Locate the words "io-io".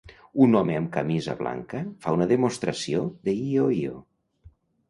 3.47-4.05